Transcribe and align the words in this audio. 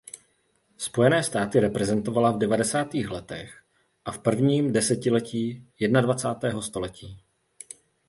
Spojené 0.77 1.23
státy 1.23 1.59
reprezentovala 1.59 2.31
v 2.31 2.37
devadesátých 2.37 3.09
letech 3.09 3.63
a 4.05 4.11
v 4.11 4.19
prvním 4.19 4.71
desetiletí 4.73 5.67
jednadvacátého 5.79 6.61
století. 6.61 7.21